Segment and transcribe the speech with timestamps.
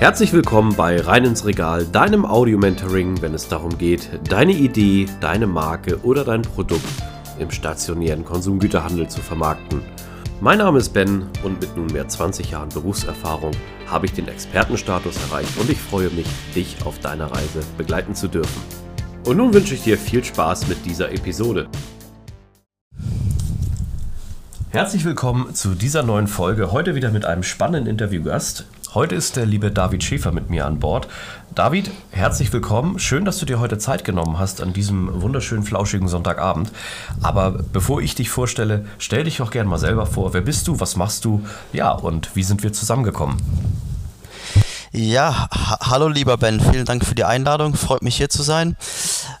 [0.00, 5.48] Herzlich willkommen bei Rein ins Regal, deinem Audio-Mentoring, wenn es darum geht, deine Idee, deine
[5.48, 6.84] Marke oder dein Produkt
[7.40, 9.82] im stationären Konsumgüterhandel zu vermarkten.
[10.40, 13.50] Mein Name ist Ben und mit nunmehr 20 Jahren Berufserfahrung
[13.88, 18.28] habe ich den Expertenstatus erreicht und ich freue mich, dich auf deiner Reise begleiten zu
[18.28, 18.62] dürfen.
[19.26, 21.68] Und nun wünsche ich dir viel Spaß mit dieser Episode.
[24.70, 26.70] Herzlich willkommen zu dieser neuen Folge.
[26.70, 28.66] Heute wieder mit einem spannenden Interviewgast.
[28.98, 31.06] Heute ist der liebe David Schäfer mit mir an Bord.
[31.54, 32.98] David, herzlich willkommen.
[32.98, 36.72] Schön, dass du dir heute Zeit genommen hast an diesem wunderschönen, flauschigen Sonntagabend.
[37.22, 40.34] Aber bevor ich dich vorstelle, stell dich doch gerne mal selber vor.
[40.34, 40.80] Wer bist du?
[40.80, 41.46] Was machst du?
[41.72, 43.36] Ja, und wie sind wir zusammengekommen?
[44.90, 48.74] Ja, ha hallo lieber Ben, vielen Dank für die Einladung, freut mich hier zu sein.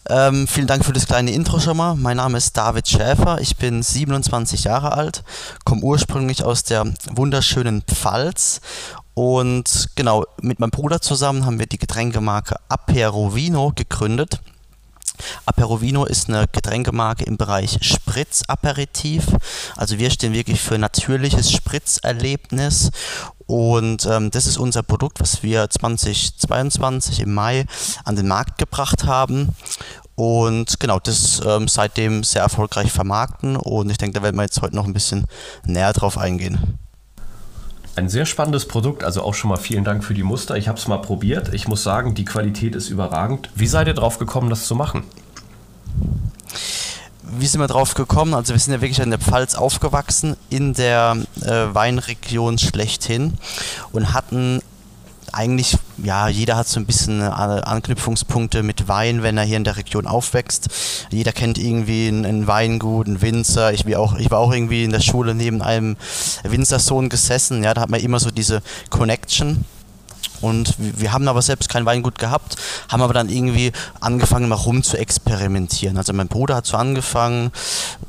[0.08, 1.96] Ähm, vielen Dank für das kleine Intro schon mal.
[1.96, 5.24] Mein Name ist David Schäfer, ich bin 27 Jahre alt,
[5.64, 8.60] komme ursprünglich aus der wunderschönen Pfalz
[9.18, 14.38] und genau, mit meinem Bruder zusammen haben wir die Getränkemarke Aperovino gegründet.
[15.44, 19.24] Aperovino ist eine Getränkemarke im Bereich Spritzaperitif.
[19.74, 22.92] Also wir stehen wirklich für natürliches Spritzerlebnis
[23.46, 27.66] und ähm, das ist unser Produkt, was wir 2022 im Mai
[28.04, 29.48] an den Markt gebracht haben.
[30.14, 34.62] Und genau, das ähm, seitdem sehr erfolgreich vermarkten und ich denke, da werden wir jetzt
[34.62, 35.26] heute noch ein bisschen
[35.64, 36.78] näher drauf eingehen.
[37.98, 40.56] Ein sehr spannendes Produkt, also auch schon mal vielen Dank für die Muster.
[40.56, 41.52] Ich habe es mal probiert.
[41.52, 43.50] Ich muss sagen, die Qualität ist überragend.
[43.56, 45.02] Wie seid ihr drauf gekommen, das zu machen?
[47.24, 48.34] Wie sind wir drauf gekommen?
[48.34, 53.34] Also wir sind ja wirklich in der Pfalz aufgewachsen, in der äh, Weinregion schlechthin
[53.90, 54.62] und hatten
[55.32, 59.76] eigentlich, ja, jeder hat so ein bisschen Anknüpfungspunkte mit Wein, wenn er hier in der
[59.76, 60.68] Region aufwächst.
[61.10, 63.72] Jeder kennt irgendwie einen, Weingut, einen Winzer.
[63.72, 65.96] Ich, auch, ich war auch irgendwie in der Schule neben einem
[66.44, 67.64] Winzersohn gesessen.
[67.64, 69.64] Ja, da hat man immer so diese Connection.
[70.40, 72.56] Und wir haben aber selbst kein Weingut gehabt,
[72.88, 75.96] haben aber dann irgendwie angefangen, mal rum zu experimentieren.
[75.96, 77.50] Also mein Bruder hat so angefangen,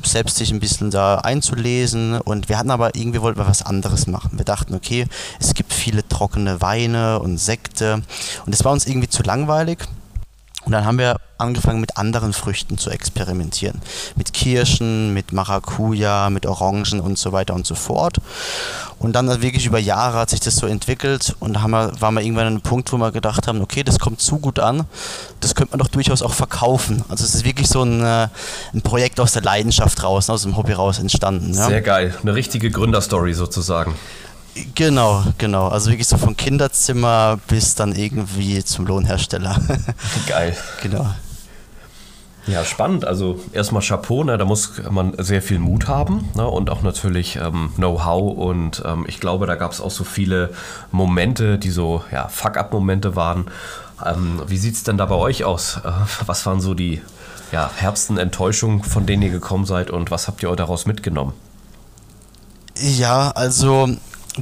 [0.04, 4.08] selbst sich ein bisschen da einzulesen und wir hatten aber irgendwie wollten wir was anderes
[4.08, 4.32] machen.
[4.34, 5.06] Wir dachten, okay,
[5.40, 8.02] es gibt viele trockene Weine und Sekte
[8.46, 9.80] und es war uns irgendwie zu langweilig.
[10.66, 13.82] Und dann haben wir angefangen mit anderen Früchten zu experimentieren.
[14.16, 18.18] Mit Kirschen, mit Maracuja, mit Orangen und so weiter und so fort.
[19.00, 22.22] Und dann wirklich über Jahre hat sich das so entwickelt und da wir, waren wir
[22.22, 24.86] irgendwann an einem Punkt, wo wir gedacht haben, okay, das kommt zu gut an,
[25.40, 27.06] das könnte man doch durchaus auch verkaufen.
[27.08, 28.28] Also es ist wirklich so ein, äh,
[28.74, 31.54] ein Projekt aus der Leidenschaft raus, aus dem Hobby raus entstanden.
[31.54, 31.68] Ja?
[31.68, 33.96] Sehr geil, eine richtige Gründerstory sozusagen.
[34.76, 35.68] Genau, genau.
[35.68, 39.60] Also wirklich so von Kinderzimmer bis dann irgendwie zum Lohnhersteller.
[40.28, 40.56] Geil.
[40.82, 41.08] Genau.
[42.48, 43.06] Ja, spannend.
[43.06, 44.38] Also erstmal Chapeau, ne?
[44.38, 46.48] da muss man sehr viel Mut haben ne?
[46.48, 48.38] und auch natürlich ähm, Know-how.
[48.38, 50.52] Und ähm, ich glaube, da gab es auch so viele
[50.92, 53.52] Momente, die so ja, Fuck-up-Momente waren.
[54.04, 55.78] Ähm, wie sieht es denn da bei euch aus?
[55.84, 55.92] Äh,
[56.26, 57.02] was waren so die
[57.52, 61.34] ja, herbsten Enttäuschungen, von denen ihr gekommen seid und was habt ihr daraus mitgenommen?
[62.80, 63.90] Ja, also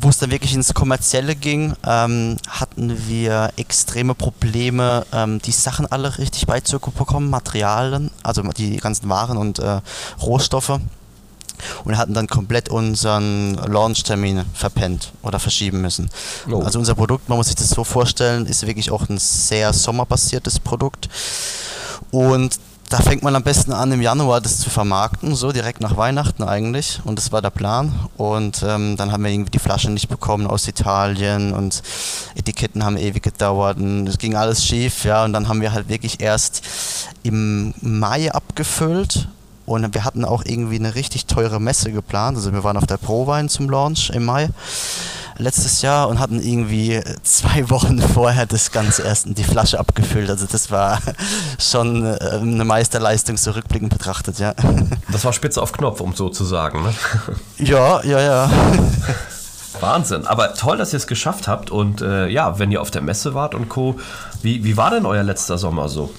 [0.01, 5.85] wo es dann wirklich ins Kommerzielle ging, ähm, hatten wir extreme Probleme, ähm, die Sachen
[5.85, 9.81] alle richtig beizubekommen, Materialien, also die ganzen Waren und äh,
[10.21, 10.79] Rohstoffe.
[11.83, 16.07] Und hatten dann komplett unseren Launch-Termin verpennt oder verschieben müssen.
[16.51, 16.61] Oh.
[16.61, 20.59] Also unser Produkt, man muss sich das so vorstellen, ist wirklich auch ein sehr sommerbasiertes
[20.59, 21.09] Produkt.
[22.11, 22.59] Und
[22.89, 26.43] da fängt man am besten an, im Januar das zu vermarkten, so direkt nach Weihnachten
[26.43, 27.01] eigentlich.
[27.03, 27.93] Und das war der Plan.
[28.15, 31.83] Und ähm, dann haben wir irgendwie die Flaschen nicht bekommen aus Italien und
[32.35, 35.25] Etiketten haben ewig gedauert und es ging alles schief, ja.
[35.25, 36.63] Und dann haben wir halt wirklich erst
[37.23, 39.27] im Mai abgefüllt.
[39.65, 42.37] Und wir hatten auch irgendwie eine richtig teure Messe geplant.
[42.37, 44.49] Also wir waren auf der ProWein zum Launch im Mai
[45.37, 50.29] letztes Jahr und hatten irgendwie zwei Wochen vorher das Ganze erst in die Flasche abgefüllt.
[50.29, 50.99] Also das war
[51.59, 54.53] schon äh, eine Meisterleistung zurückblickend betrachtet, ja.
[55.11, 56.93] Das war spitze auf Knopf, um so zu sagen, ne?
[57.57, 58.49] Ja, ja, ja.
[59.79, 60.27] Wahnsinn.
[60.27, 61.71] Aber toll, dass ihr es geschafft habt.
[61.71, 63.99] Und äh, ja, wenn ihr auf der Messe wart und Co.,
[64.41, 66.11] wie, wie war denn euer letzter Sommer so?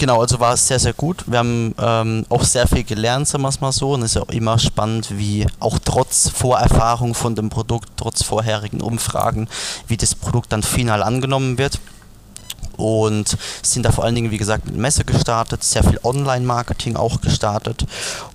[0.00, 1.24] Genau, also war es sehr, sehr gut.
[1.26, 3.92] Wir haben ähm, auch sehr viel gelernt, sagen wir es mal so.
[3.92, 8.22] Und es ist ja auch immer spannend, wie auch trotz Vorerfahrung von dem Produkt, trotz
[8.22, 9.46] vorherigen Umfragen,
[9.88, 11.80] wie das Produkt dann final angenommen wird
[12.80, 17.20] und sind da vor allen Dingen, wie gesagt, mit Messe gestartet, sehr viel Online-Marketing auch
[17.20, 17.86] gestartet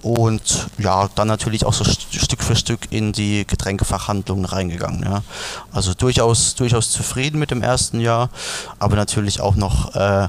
[0.02, 5.04] und ja, dann natürlich auch so Stück für Stück in die Getränkefachhandlungen reingegangen.
[5.04, 5.24] Ja.
[5.72, 8.30] Also durchaus, durchaus zufrieden mit dem ersten Jahr,
[8.80, 10.28] aber natürlich auch noch äh,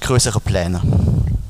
[0.00, 0.82] größere Pläne.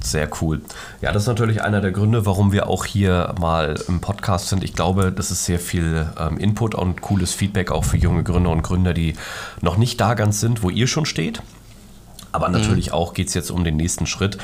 [0.06, 0.61] Sehr cool.
[1.00, 4.62] Ja, das ist natürlich einer der Gründe, warum wir auch hier mal im Podcast sind.
[4.62, 8.50] Ich glaube, das ist sehr viel ähm, Input und cooles Feedback auch für junge Gründer
[8.50, 9.14] und Gründer, die
[9.62, 11.43] noch nicht da ganz sind, wo ihr schon steht.
[12.36, 12.92] Aber natürlich mhm.
[12.92, 14.36] auch geht es jetzt um den nächsten Schritt.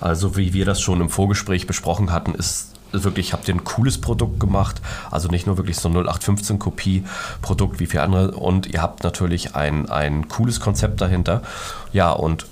[0.00, 4.00] Also wie wir das schon im Vorgespräch besprochen hatten, ist wirklich, habt ihr ein cooles
[4.00, 4.80] Produkt gemacht,
[5.10, 7.04] also nicht nur wirklich so ein 0815 Kopie
[7.42, 11.42] Produkt wie viele andere und ihr habt natürlich ein, ein cooles Konzept dahinter.
[11.92, 12.46] Ja, und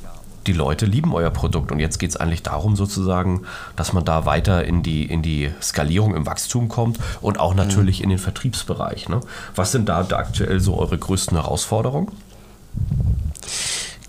[0.49, 3.43] die Leute lieben euer Produkt und jetzt geht es eigentlich darum sozusagen,
[3.77, 7.99] dass man da weiter in die, in die Skalierung im Wachstum kommt und auch natürlich
[7.99, 8.05] mhm.
[8.05, 9.09] in den Vertriebsbereich.
[9.09, 9.21] Ne?
[9.55, 12.11] Was sind da aktuell so eure größten Herausforderungen?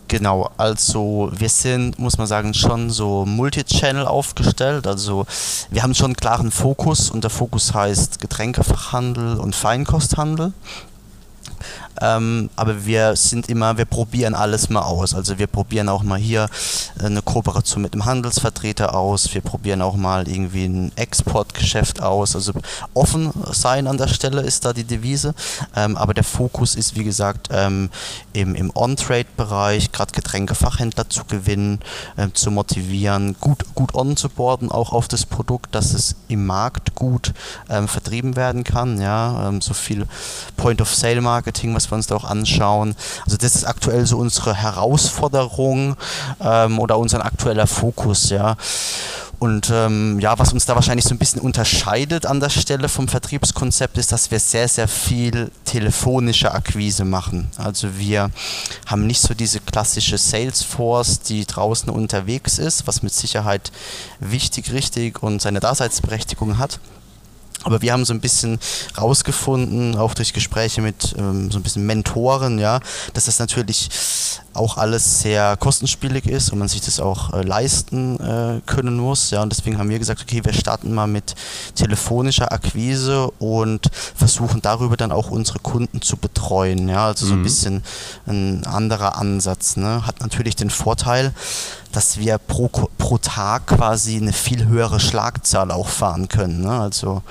[0.10, 4.88] Genau, also wir sind, muss man sagen, schon so Multi-Channel aufgestellt.
[4.88, 5.28] Also
[5.70, 10.54] wir haben schon einen klaren Fokus und der Fokus heißt Getränkefachhandel und Feinkosthandel.
[12.02, 15.14] Ähm, aber wir sind immer, wir probieren alles mal aus.
[15.14, 16.50] Also wir probieren auch mal hier
[17.04, 19.34] eine Kooperation mit einem Handelsvertreter aus.
[19.34, 22.36] Wir probieren auch mal irgendwie ein Exportgeschäft aus.
[22.36, 22.54] Also
[22.94, 25.34] offen sein an der Stelle ist da die Devise.
[25.76, 27.90] Ähm, aber der Fokus ist, wie gesagt, ähm,
[28.34, 31.80] im, im On-Trade-Bereich, gerade Getränkefachhändler zu gewinnen,
[32.18, 37.34] ähm, zu motivieren, gut, gut on-zu-boarden auch auf das Produkt, dass es im Markt gut
[37.70, 39.02] ähm, vertrieben werden kann.
[39.02, 40.08] Ja, ähm, so viel
[40.58, 42.96] Point-of-Sale-Marketing, was wir uns da auch anschauen.
[43.26, 45.96] Also das ist aktuell so unsere Herausforderung
[46.42, 48.56] ähm, oder unser aktueller Fokus, ja.
[49.40, 53.08] Und ähm, ja, was uns da wahrscheinlich so ein bisschen unterscheidet an der Stelle vom
[53.08, 57.50] Vertriebskonzept ist, dass wir sehr, sehr viel telefonische Akquise machen.
[57.56, 58.32] Also wir
[58.86, 63.72] haben nicht so diese klassische Salesforce, die draußen unterwegs ist, was mit Sicherheit
[64.20, 66.80] wichtig, richtig und seine Daseinsberechtigung hat
[67.64, 68.60] aber wir haben so ein bisschen
[68.98, 72.80] rausgefunden, auch durch Gespräche mit ähm, so ein bisschen Mentoren, ja,
[73.14, 73.90] dass das natürlich
[74.54, 79.32] auch alles sehr kostenspielig ist und man sich das auch äh, leisten äh, können muss.
[79.32, 81.36] Ja, und deswegen haben wir gesagt, okay, wir starten mal mit
[81.76, 86.90] telefonischer Akquise und versuchen darüber dann auch unsere Kunden zu betreuen.
[86.90, 87.44] Ja, also so ein mhm.
[87.44, 87.84] bisschen
[88.28, 89.78] ein anderer Ansatz.
[89.78, 90.06] Ne?
[90.06, 91.34] Hat natürlich den Vorteil,
[91.92, 96.62] dass wir pro, pro Tag quasi eine viel höhere Schlagzahl auch fahren können.
[96.62, 96.72] Ne?
[96.72, 97.22] Also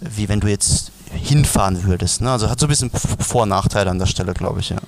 [0.00, 2.20] wie wenn du jetzt hinfahren würdest.
[2.20, 2.30] Ne?
[2.30, 4.78] Also hat so ein bisschen Vor- und Nachteile an der Stelle, glaube ich, ja.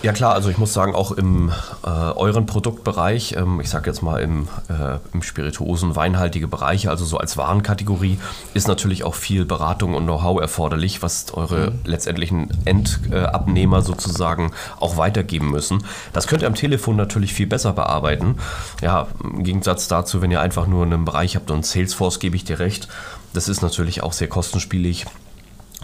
[0.00, 1.50] Ja klar, also ich muss sagen, auch im
[1.84, 7.04] äh, euren Produktbereich, ähm, ich sage jetzt mal im, äh, im Spirituosen, weinhaltige Bereiche, also
[7.04, 8.20] so als Warenkategorie,
[8.54, 11.78] ist natürlich auch viel Beratung und Know-how erforderlich, was eure mhm.
[11.84, 15.82] letztendlichen Endabnehmer sozusagen auch weitergeben müssen.
[16.12, 18.36] Das könnt ihr am Telefon natürlich viel besser bearbeiten.
[18.80, 22.44] Ja, im Gegensatz dazu, wenn ihr einfach nur einen Bereich habt und Salesforce, gebe ich
[22.44, 22.86] dir recht,
[23.32, 25.06] das ist natürlich auch sehr kostenspielig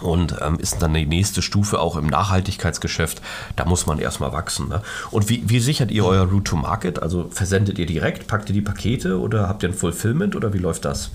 [0.01, 3.21] und ähm, ist dann die nächste Stufe auch im Nachhaltigkeitsgeschäft.
[3.55, 4.67] Da muss man erstmal wachsen.
[4.67, 4.81] Ne?
[5.11, 7.01] Und wie, wie sichert ihr euer Route to Market?
[7.01, 10.57] Also versendet ihr direkt, packt ihr die Pakete oder habt ihr ein Fulfillment oder wie
[10.57, 11.11] läuft das?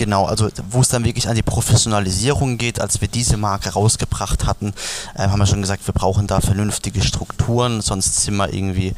[0.00, 4.46] Genau, also wo es dann wirklich an die Professionalisierung geht, als wir diese Marke rausgebracht
[4.46, 4.72] hatten,
[5.14, 8.94] äh, haben wir schon gesagt, wir brauchen da vernünftige Strukturen, sonst sind wir irgendwie,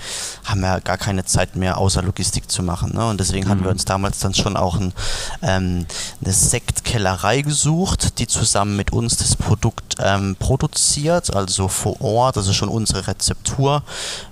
[0.52, 2.94] haben wir gar keine Zeit mehr, außer Logistik zu machen.
[2.94, 3.08] Ne?
[3.08, 3.50] Und deswegen mhm.
[3.50, 4.92] hatten wir uns damals dann schon auch ein,
[5.42, 5.86] ähm,
[6.22, 12.52] eine Sektkellerei gesucht, die zusammen mit uns das Produkt ähm, produziert, also vor Ort, also
[12.52, 13.82] schon unsere Rezeptur.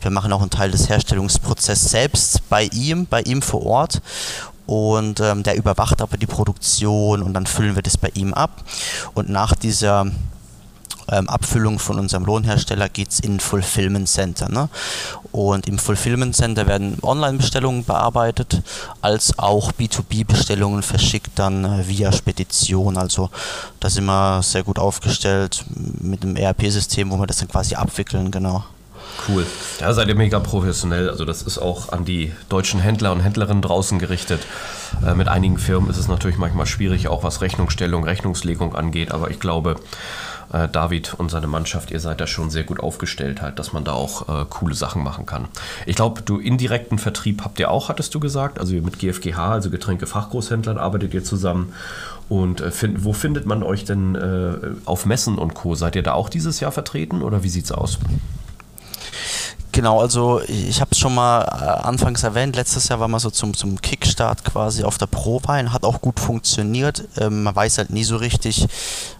[0.00, 4.00] Wir machen auch einen Teil des Herstellungsprozesses selbst bei ihm, bei ihm vor Ort
[4.66, 8.62] und ähm, der überwacht aber die Produktion und dann füllen wir das bei ihm ab.
[9.14, 10.06] Und nach dieser
[11.10, 14.48] ähm, Abfüllung von unserem Lohnhersteller geht es in Fulfillment Center.
[14.48, 14.68] Ne?
[15.32, 18.62] Und im Fulfillment Center werden Online-Bestellungen bearbeitet,
[19.00, 22.96] als auch B2B-Bestellungen verschickt dann äh, via Spedition.
[22.96, 23.30] Also
[23.80, 25.64] da sind wir sehr gut aufgestellt
[26.00, 28.64] mit einem ERP-System, wo wir das dann quasi abwickeln, genau.
[29.28, 29.46] Cool.
[29.78, 31.10] Da seid ihr mega professionell.
[31.10, 34.40] Also das ist auch an die deutschen Händler und Händlerinnen draußen gerichtet.
[35.04, 39.12] Äh, mit einigen Firmen ist es natürlich manchmal schwierig, auch was Rechnungsstellung, Rechnungslegung angeht.
[39.12, 39.76] Aber ich glaube,
[40.52, 43.84] äh, David und seine Mannschaft, ihr seid da schon sehr gut aufgestellt, halt, dass man
[43.84, 45.48] da auch äh, coole Sachen machen kann.
[45.86, 48.58] Ich glaube, du indirekten Vertrieb habt ihr auch, hattest du gesagt.
[48.58, 51.72] Also mit GFGH, also Getränkefachgroßhändlern, arbeitet ihr zusammen.
[52.28, 55.74] Und äh, find, wo findet man euch denn äh, auf Messen und Co?
[55.74, 57.98] Seid ihr da auch dieses Jahr vertreten oder wie sieht's aus?
[59.72, 63.30] Genau, also ich habe es schon mal äh, anfangs erwähnt, letztes Jahr war man so
[63.30, 67.04] zum, zum Kickstart quasi auf der Prowein, hat auch gut funktioniert.
[67.18, 68.66] Ähm, man weiß halt nie so richtig, äh,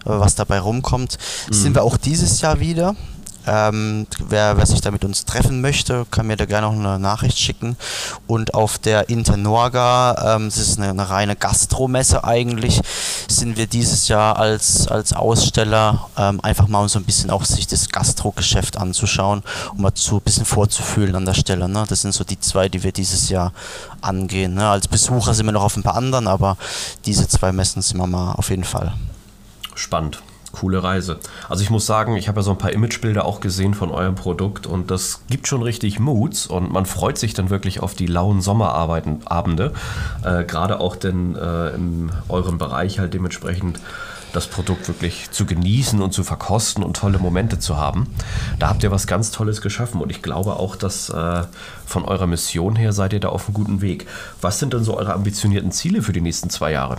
[0.03, 1.17] was dabei rumkommt.
[1.47, 1.53] Mhm.
[1.53, 2.95] Sind wir auch dieses Jahr wieder.
[3.47, 6.99] Ähm, wer, wer, sich da mit uns treffen möchte, kann mir da gerne auch eine
[6.99, 7.75] Nachricht schicken.
[8.27, 12.81] Und auf der Internorga, ähm, das ist eine, eine reine Gastromesse eigentlich,
[13.27, 17.45] sind wir dieses Jahr als, als Aussteller ähm, einfach mal um so ein bisschen auch
[17.45, 19.43] sich das Gastrogeschäft anzuschauen,
[19.75, 21.67] um mal so ein bisschen vorzufühlen an der Stelle.
[21.67, 21.85] Ne?
[21.89, 23.53] Das sind so die zwei, die wir dieses Jahr
[24.01, 24.53] angehen.
[24.53, 24.69] Ne?
[24.69, 26.57] Als Besucher sind wir noch auf ein paar anderen, aber
[27.05, 28.93] diese zwei Messen sind wir mal auf jeden Fall.
[29.73, 30.21] Spannend
[30.61, 31.17] coole Reise.
[31.49, 34.13] Also ich muss sagen, ich habe ja so ein paar Imagebilder auch gesehen von eurem
[34.13, 38.05] Produkt und das gibt schon richtig Moods und man freut sich dann wirklich auf die
[38.05, 39.73] lauen Sommerabende.
[40.23, 43.79] Äh, Gerade auch denn äh, in eurem Bereich halt dementsprechend
[44.33, 48.05] das Produkt wirklich zu genießen und zu verkosten und tolle Momente zu haben.
[48.59, 51.41] Da habt ihr was ganz Tolles geschaffen und ich glaube auch, dass äh,
[51.87, 54.05] von eurer Mission her seid ihr da auf einem guten Weg.
[54.41, 56.97] Was sind denn so eure ambitionierten Ziele für die nächsten zwei Jahre?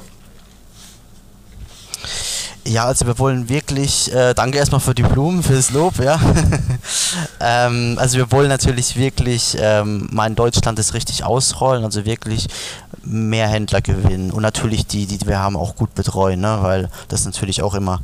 [2.64, 6.20] Ja, also wir wollen wirklich, äh, danke erstmal für die Blumen, fürs Lob, ja.
[7.40, 12.46] ähm, also wir wollen natürlich wirklich ähm, mal in Deutschland das richtig ausrollen, also wirklich
[13.02, 16.58] mehr Händler gewinnen und natürlich die, die wir haben, auch gut betreuen, ne?
[16.60, 18.00] weil das natürlich auch immer,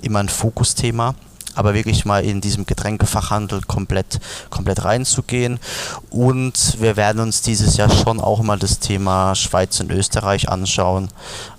[0.00, 1.14] immer ein Fokusthema
[1.54, 5.60] aber wirklich mal in diesem Getränkefachhandel komplett, komplett reinzugehen.
[6.08, 11.08] Und wir werden uns dieses Jahr schon auch mal das Thema Schweiz und Österreich anschauen,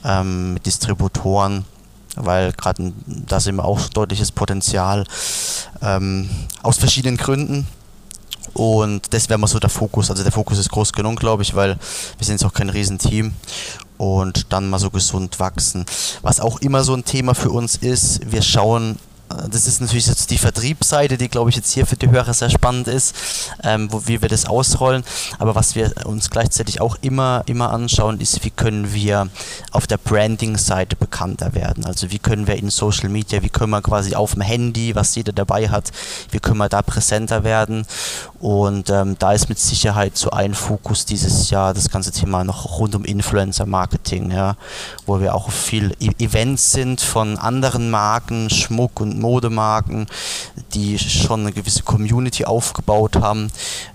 [0.03, 1.65] ähm, mit Distributoren
[2.15, 5.05] weil gerade da sehen wir auch deutliches Potenzial
[5.81, 6.29] ähm,
[6.61, 7.67] aus verschiedenen Gründen.
[8.53, 10.11] Und das wäre mal so der Fokus.
[10.11, 11.77] Also der Fokus ist groß genug, glaube ich, weil
[12.17, 13.33] wir sind jetzt auch kein Riesenteam.
[13.97, 15.85] Und dann mal so gesund wachsen.
[16.21, 18.97] Was auch immer so ein Thema für uns ist, wir schauen
[19.49, 22.49] das ist natürlich jetzt die Vertriebsseite, die glaube ich jetzt hier für die Hörer sehr
[22.49, 23.15] spannend ist,
[23.63, 25.03] ähm, wo, wie wir das ausrollen.
[25.39, 29.29] Aber was wir uns gleichzeitig auch immer, immer anschauen, ist, wie können wir
[29.71, 31.85] auf der Branding-Seite bekannter werden.
[31.85, 35.15] Also wie können wir in Social Media, wie können wir quasi auf dem Handy, was
[35.15, 35.91] jeder dabei hat,
[36.31, 37.85] wie können wir da präsenter werden.
[38.39, 42.79] Und ähm, da ist mit Sicherheit so ein Fokus dieses Jahr das ganze Thema noch
[42.79, 44.55] rund um Influencer-Marketing, ja,
[45.05, 50.05] wo wir auch viel e Events sind von anderen Marken, Schmuck und Modemarken,
[50.73, 53.49] die schon eine gewisse Community aufgebaut haben,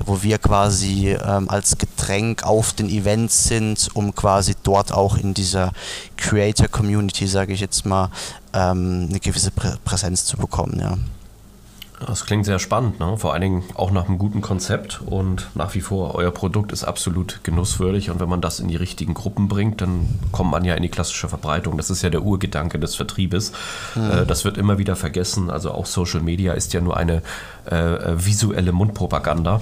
[0.04, 5.34] wo wir quasi ähm, als Getränk auf den Events sind, um quasi dort auch in
[5.34, 5.72] dieser
[6.16, 8.10] Creator Community, sage ich jetzt mal,
[8.54, 10.80] ähm, eine gewisse Prä Präsenz zu bekommen.
[10.80, 10.96] Ja.
[12.06, 13.16] Das klingt sehr spannend, ne?
[13.16, 16.84] vor allen Dingen auch nach einem guten Konzept und nach wie vor, euer Produkt ist
[16.84, 20.74] absolut genusswürdig und wenn man das in die richtigen Gruppen bringt, dann kommt man ja
[20.74, 21.76] in die klassische Verbreitung.
[21.76, 23.52] Das ist ja der Urgedanke des Vertriebes.
[23.94, 24.26] Mhm.
[24.26, 25.50] das wird immer wieder vergessen.
[25.50, 27.22] Also auch Social Media ist ja nur eine
[27.64, 29.60] äh, visuelle Mundpropaganda.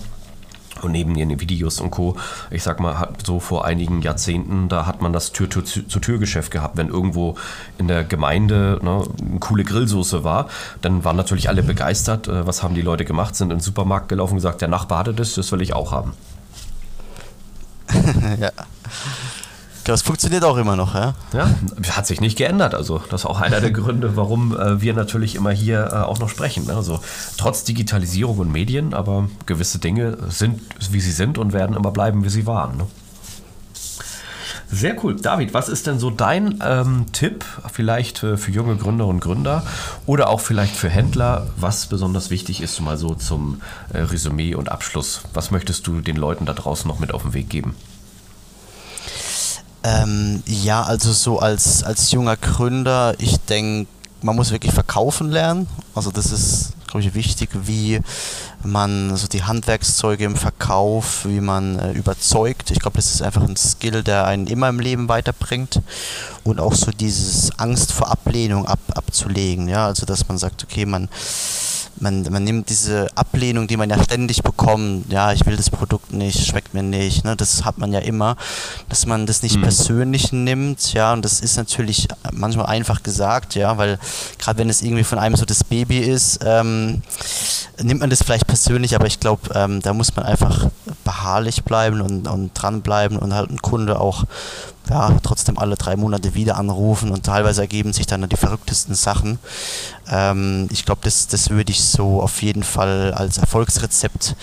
[0.82, 2.16] Und neben ihren Videos und Co.,
[2.50, 6.76] ich sag mal, so vor einigen Jahrzehnten, da hat man das Tür-zu-Tür-Geschäft gehabt.
[6.76, 7.36] Wenn irgendwo
[7.78, 10.48] in der Gemeinde ne, eine coole Grillsoße war,
[10.82, 12.28] dann waren natürlich alle begeistert.
[12.28, 13.36] Äh, was haben die Leute gemacht?
[13.36, 15.92] Sind in den Supermarkt gelaufen und gesagt, der Nachbar hatte das, das will ich auch
[15.92, 16.12] haben.
[18.40, 18.50] ja.
[19.86, 21.14] Das funktioniert auch immer noch, ja?
[21.32, 21.48] Ja,
[21.92, 22.74] hat sich nicht geändert.
[22.74, 26.18] Also, das ist auch einer der Gründe, warum äh, wir natürlich immer hier äh, auch
[26.18, 26.66] noch sprechen.
[26.66, 26.74] Ne?
[26.74, 26.98] Also,
[27.36, 32.24] trotz Digitalisierung und Medien, aber gewisse Dinge sind, wie sie sind und werden immer bleiben,
[32.24, 32.76] wie sie waren.
[32.78, 32.86] Ne?
[34.68, 35.14] Sehr cool.
[35.14, 39.62] David, was ist denn so dein ähm, Tipp, vielleicht äh, für junge Gründer und Gründer
[40.04, 43.60] oder auch vielleicht für Händler, was besonders wichtig ist, mal so zum
[43.92, 45.22] äh, Resümee und Abschluss?
[45.32, 47.76] Was möchtest du den Leuten da draußen noch mit auf den Weg geben?
[49.86, 53.88] Ähm, ja, also so als, als junger Gründer, ich denke,
[54.20, 55.68] man muss wirklich verkaufen lernen.
[55.94, 58.00] Also das ist, glaube ich, wichtig, wie
[58.64, 62.72] man so die Handwerkszeuge im Verkauf, wie man äh, überzeugt.
[62.72, 65.80] Ich glaube, das ist einfach ein Skill, der einen immer im Leben weiterbringt.
[66.42, 69.68] Und auch so dieses Angst vor Ablehnung ab, abzulegen.
[69.68, 71.08] Ja, also dass man sagt, okay, man
[72.00, 76.12] man, man nimmt diese Ablehnung, die man ja ständig bekommt, ja, ich will das Produkt
[76.12, 78.36] nicht, schmeckt mir nicht, ne, das hat man ja immer,
[78.88, 79.62] dass man das nicht mhm.
[79.62, 83.98] persönlich nimmt, ja, und das ist natürlich manchmal einfach gesagt, ja, weil
[84.38, 87.02] gerade wenn es irgendwie von einem so das Baby ist, ähm,
[87.82, 90.68] nimmt man das vielleicht persönlich, aber ich glaube, ähm, da muss man einfach
[91.04, 94.24] beharrlich bleiben und, und dranbleiben und halt ein Kunde auch
[94.88, 99.38] ja, trotzdem alle drei Monate wieder anrufen und teilweise ergeben sich dann die verrücktesten Sachen.
[100.08, 104.36] Ähm, ich glaube, das, das würde ich so auf jeden Fall als Erfolgsrezept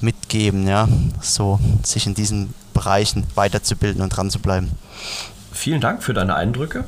[0.00, 0.88] mitgeben, ja,
[1.20, 4.70] so sich in diesen Bereichen weiterzubilden und dran zu bleiben.
[5.58, 6.84] Vielen Dank für deine Eindrücke.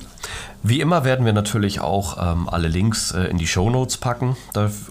[0.63, 4.37] Wie immer werden wir natürlich auch ähm, alle Links äh, in die Show Notes packen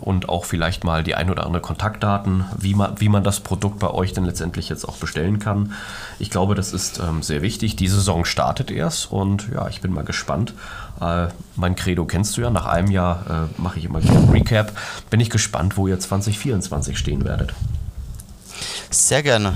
[0.01, 3.77] und auch vielleicht mal die ein oder andere Kontaktdaten, wie man, wie man das Produkt
[3.77, 5.74] bei euch denn letztendlich jetzt auch bestellen kann.
[6.17, 7.75] Ich glaube, das ist ähm, sehr wichtig.
[7.75, 10.55] Die Saison startet erst und ja, ich bin mal gespannt.
[11.00, 12.50] Äh, mein Credo kennst du ja.
[12.50, 14.71] Nach einem Jahr äh, mache ich immer wieder ein Recap.
[15.12, 17.53] Bin ich gespannt, wo ihr 2024 stehen werdet.
[18.89, 19.53] Sehr gerne.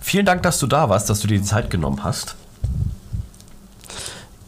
[0.00, 2.34] Vielen Dank, dass du da warst, dass du dir die Zeit genommen hast.